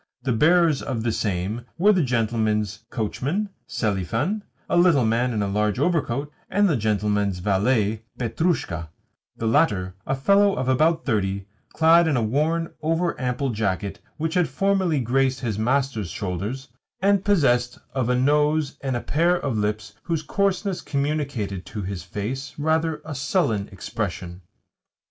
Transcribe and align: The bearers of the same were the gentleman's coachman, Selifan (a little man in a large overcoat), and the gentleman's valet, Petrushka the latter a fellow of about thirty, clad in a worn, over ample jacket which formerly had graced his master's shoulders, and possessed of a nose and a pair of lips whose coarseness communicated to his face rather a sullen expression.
The 0.23 0.31
bearers 0.33 0.81
of 0.81 1.03
the 1.03 1.11
same 1.11 1.63
were 1.77 1.93
the 1.93 2.01
gentleman's 2.01 2.85
coachman, 2.89 3.49
Selifan 3.67 4.41
(a 4.67 4.75
little 4.75 5.05
man 5.05 5.31
in 5.31 5.43
a 5.43 5.47
large 5.47 5.77
overcoat), 5.77 6.33
and 6.49 6.67
the 6.67 6.75
gentleman's 6.75 7.37
valet, 7.37 8.01
Petrushka 8.17 8.89
the 9.37 9.45
latter 9.45 9.93
a 10.07 10.15
fellow 10.15 10.55
of 10.55 10.67
about 10.67 11.05
thirty, 11.05 11.45
clad 11.69 12.07
in 12.07 12.17
a 12.17 12.23
worn, 12.23 12.73
over 12.81 13.13
ample 13.21 13.51
jacket 13.51 13.99
which 14.17 14.35
formerly 14.35 14.97
had 14.97 15.05
graced 15.05 15.41
his 15.41 15.59
master's 15.59 16.09
shoulders, 16.09 16.69
and 16.99 17.23
possessed 17.23 17.77
of 17.93 18.09
a 18.09 18.15
nose 18.15 18.79
and 18.81 18.95
a 18.95 19.01
pair 19.01 19.35
of 19.35 19.55
lips 19.55 19.93
whose 20.01 20.23
coarseness 20.23 20.81
communicated 20.81 21.63
to 21.67 21.83
his 21.83 22.01
face 22.01 22.55
rather 22.57 23.03
a 23.05 23.13
sullen 23.13 23.67
expression. 23.69 24.41